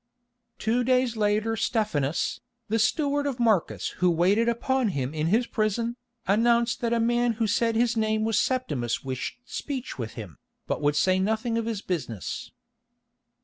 Two 0.57 0.83
days 0.83 1.15
later 1.15 1.55
Stephanus, 1.55 2.39
the 2.69 2.79
steward 2.79 3.27
of 3.27 3.39
Marcus 3.39 3.89
who 4.01 4.09
waited 4.09 4.49
upon 4.49 4.87
him 4.87 5.13
in 5.13 5.27
his 5.27 5.45
prison, 5.45 5.95
announced 6.25 6.81
that 6.81 6.91
a 6.91 6.99
man 6.99 7.33
who 7.33 7.45
said 7.45 7.75
his 7.75 7.95
name 7.95 8.23
was 8.25 8.39
Septimus 8.41 9.03
wished 9.03 9.37
speech 9.45 9.99
with 9.99 10.13
him, 10.13 10.39
but 10.65 10.81
would 10.81 10.95
say 10.95 11.19
nothing 11.19 11.55
of 11.55 11.67
his 11.67 11.83
business. 11.83 12.49